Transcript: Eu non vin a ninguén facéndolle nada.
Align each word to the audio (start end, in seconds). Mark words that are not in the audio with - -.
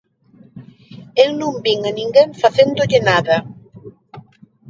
Eu 1.23 1.31
non 1.41 1.53
vin 1.65 1.79
a 1.89 1.91
ninguén 1.99 2.29
facéndolle 2.41 2.99
nada. 3.09 3.37